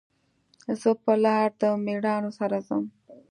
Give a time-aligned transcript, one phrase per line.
[0.79, 2.83] زه به په لار د میړانو سره ځم